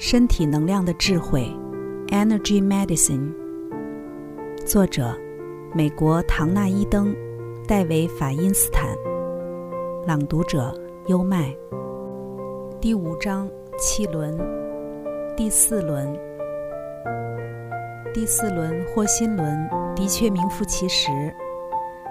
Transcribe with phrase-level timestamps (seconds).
[0.00, 1.46] 身体能量的智慧
[2.08, 3.34] ，Energy Medicine。
[4.64, 5.14] 作者：
[5.74, 7.14] 美国唐纳伊登、
[7.68, 8.88] 戴维法因斯坦。
[10.06, 10.74] 朗读者：
[11.08, 11.54] 优麦。
[12.80, 13.46] 第五章：
[13.78, 14.34] 气轮。
[15.36, 16.18] 第四轮。
[18.14, 21.10] 第四轮或心轮的确名副其实。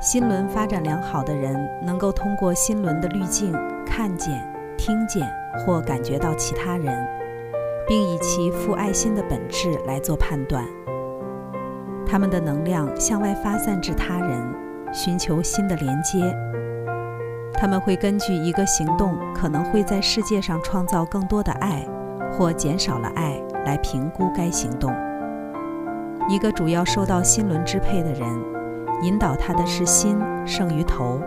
[0.00, 3.52] 心轮发展良好的人，能够通过心轮的滤镜
[3.84, 4.40] 看见、
[4.78, 7.21] 听见或感觉到其他人。
[7.86, 10.64] 并以其父爱心的本质来做判断。
[12.06, 14.54] 他们的能量向外发散至他人，
[14.92, 16.36] 寻求新的连接。
[17.54, 21.86] 他们会根据一个行动可能会在世界上创造更多的爱，
[22.32, 24.92] 或减少了爱，来评估该行动。
[26.28, 28.28] 一个主要受到心轮支配的人，
[29.02, 31.20] 引导他的是心胜于头，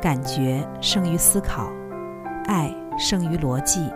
[0.00, 1.68] 感觉胜于思考，
[2.46, 3.90] 爱胜于逻辑。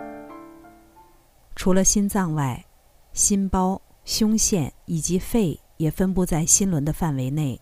[1.61, 2.65] 除了心脏外，
[3.13, 7.61] 心包、胸腺以及肺也分布在心轮的范围内。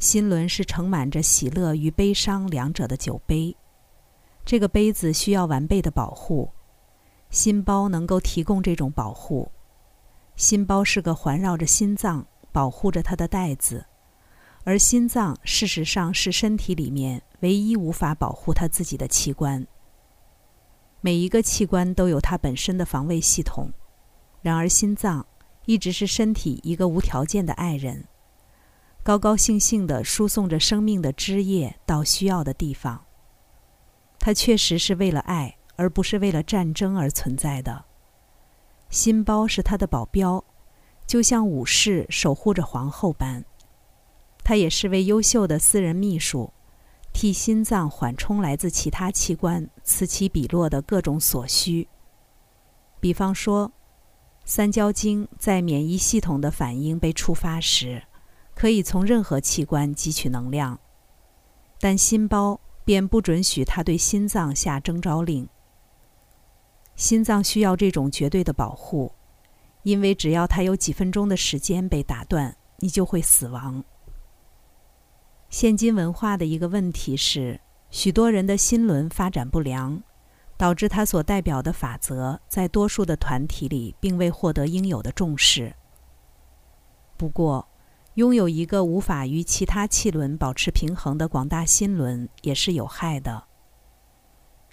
[0.00, 3.56] 心轮是盛满着喜乐与悲伤两者的酒杯，
[4.44, 6.50] 这个杯子需要完备的保护。
[7.30, 9.48] 心包能够提供这种保护。
[10.34, 13.86] 心包是个环绕着心脏、保护着它的袋子，
[14.64, 19.64] 而心脏事实上是身体里面唯一无法保护它自己的器官。
[21.00, 23.72] 每一个器官都有它本身的防卫系统，
[24.42, 25.24] 然而心脏
[25.66, 28.04] 一直是身体一个无条件的爱人，
[29.02, 33.04] 高高兴兴地输送着生命的汁液到需要的地方。
[34.18, 37.84] 它确实是为了爱，而不是为了战争而存在的。
[38.90, 40.42] 心包是他的保镖，
[41.06, 43.44] 就像武士守护着皇后般。
[44.42, 46.52] 他也是位优秀的私人秘书。
[47.20, 51.88] 替心脏缓冲来自其他器官此起彼落的各种所需。
[53.00, 53.72] 比方说，
[54.44, 58.00] 三焦经在免疫系统的反应被触发时，
[58.54, 60.78] 可以从任何器官汲取能量，
[61.80, 65.48] 但心包便不准许它对心脏下征召令。
[66.94, 69.12] 心脏需要这种绝对的保护，
[69.82, 73.82] 因为只要它有几分钟的时间被打断，你就会死亡。
[75.48, 77.58] 现今文化的一个问题是，
[77.90, 80.02] 许多人的心轮发展不良，
[80.58, 85.74] 导致他所代表的法则在多数的团体里并未获得应有的重视。
[87.16, 87.66] 不过，
[88.14, 93.44] 拥有一个无法与其他气轮保持平衡的广大心轮也是有害的。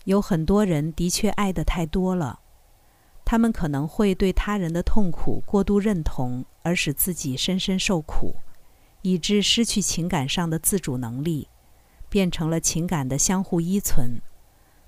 [0.03, 2.41] 有很多人的确爱的太多了，
[3.23, 8.35] 他们可能会对他人的痛苦过度认同，而使自己深深受苦。
[9.05, 11.47] 以致失去情感上的自主能力，
[12.09, 14.19] 变成了情感的相互依存，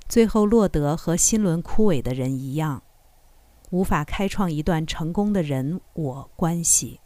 [0.09, 2.81] 最后落得和心轮枯萎的人一样，
[3.69, 6.99] 无法开创一段成功的人我关系。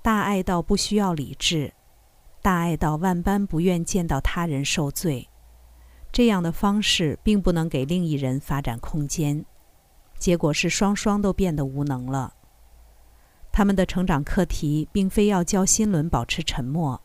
[0.00, 1.74] 大爱到不需要理智，
[2.40, 5.28] 大爱到万般不愿见到他人受罪，
[6.12, 9.44] 这样的方式并不能给另一人发展空间，
[10.16, 12.34] 结果是双双都变得无能了。
[13.58, 17.02] 他们的成长课题并非要教心轮保持沉默，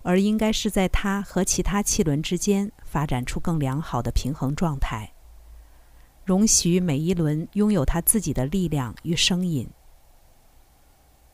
[0.00, 5.12] 而应该是在它和其他气轮之间发展出更良好的平衡状态，
[6.24, 9.68] 容许每一轮拥有它自己的力量与声音。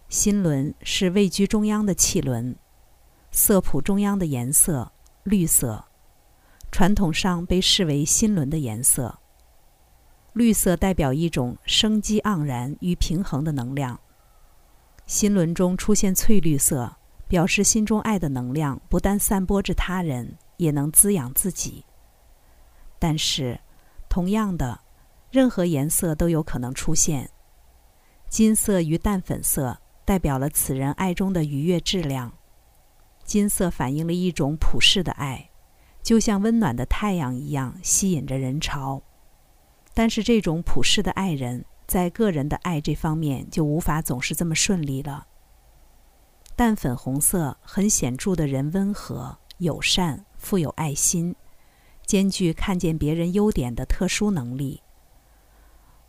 [0.09, 2.56] 心轮是位居中央的气轮，
[3.31, 4.91] 色谱中央的颜色
[5.22, 5.84] 绿色，
[6.72, 9.16] 传统上被视为心轮的颜色。
[10.32, 14.00] 绿色代表一种生机盎然与平衡的能量。
[15.06, 16.97] 心轮中出现翠绿色，
[17.28, 21.84] 表示心中爱的能量不但散播至他人，也能滋养自己。
[22.99, 23.61] 但是，
[24.09, 24.81] 同样的，
[25.31, 27.31] 任何颜色都有可能出现。
[28.28, 32.33] 金色与淡粉色代表了此人爱中的愉悦质量。
[33.25, 35.50] 金色反映了一种普世的爱，
[36.03, 39.00] 就像温暖的太阳一样吸引着人潮。
[39.94, 41.64] 但是，这种普世的爱人。
[41.87, 45.27] 在个人的爱这方面，就无法总是这么顺利了。
[46.56, 51.37] 淡粉红色很显著的人温和、友善、富有爱心，
[52.05, 54.83] 兼具看见别人优点的特殊能力。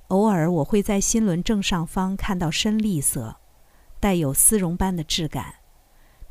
[0.07, 3.35] 偶尔我会在心轮正上方看到深绿色，
[4.00, 5.56] 带有丝绒般的质感，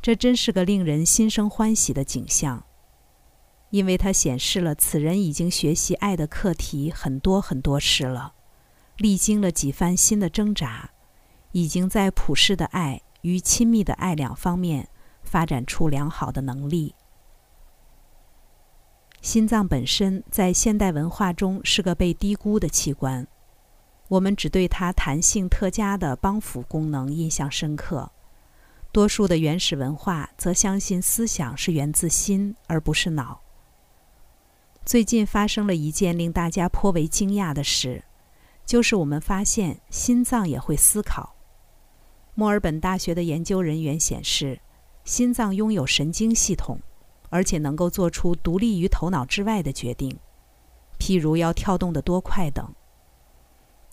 [0.01, 2.65] 这真是个令人心生欢喜的景象，
[3.69, 8.33] 因为它显示了此人已经学习爱的课题很多很多次了。
[8.97, 10.89] 历经了几番新的挣扎，
[11.51, 14.89] 已经在普世的爱与亲密的爱两方面
[15.21, 16.95] 发展出良好的能力。
[19.21, 23.27] 心脏本身在现代文化中是个被低估的器官，
[24.07, 28.11] 我们只对它弹性特佳的帮扶功能印象深刻。
[28.91, 33.41] 多数的原始文化则相信思想是源自心而不是脑。
[34.85, 38.05] 最近发生了一件令大家颇为惊讶的事，
[38.67, 41.33] 就是我们发现心脏也会思考。
[42.35, 44.59] 墨尔本大学的研究人员显示，
[45.05, 46.79] 心脏拥有神经系统，
[47.29, 50.15] 而且能够做出独立于头脑之外的决定，
[50.99, 52.71] 譬如要跳动的多快等。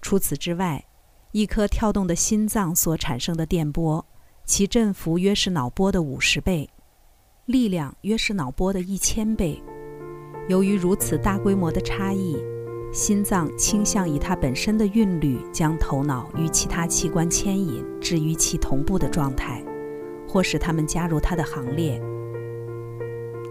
[0.02, 0.84] 除此之外，
[1.30, 4.04] 一颗跳动的心脏所产生的电波。
[4.46, 6.68] 其振幅约是脑波的五十倍，
[7.46, 9.58] 力量约是脑波的一千倍。
[10.50, 12.36] 由于如此大规模的差异，
[12.94, 19.60] 心脏倾向以它本身的韵律将头脑与其他器官牵引，置于其同步的状态，
[20.28, 22.00] 或使它们加入它的行列。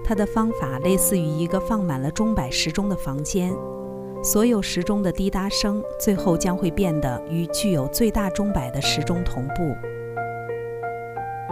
[0.02, 3.54] 它的方法类似于一个放满了钟摆时钟的房间，
[4.24, 9.76] 所有时钟的滴答声最后将会变得与具有最大钟摆的时钟同步。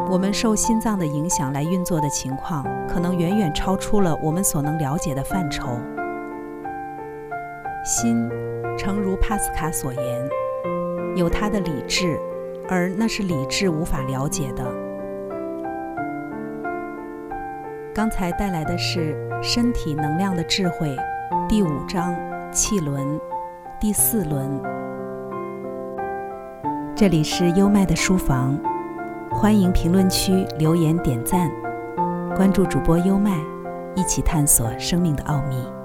[0.09, 5.77] 我们受心脏的影响来运作的情况，可能远远超出了我们所能了解的范畴。
[7.83, 8.29] 心，
[8.77, 10.29] 诚如帕斯卡所言，
[11.15, 12.19] 有它的理智，
[12.69, 14.63] 而那是理智无法了解的。
[17.93, 20.87] 刚才带来的是《身体能量的智慧》
[21.47, 22.15] 第五章
[22.51, 23.19] 气轮
[23.79, 24.61] 第四轮。
[26.95, 28.57] 这里是优麦的书房。
[29.31, 31.49] 欢迎评论区留言点赞，
[32.35, 33.31] 关注主播优麦，
[33.95, 35.80] 一起探索生命的奥秘。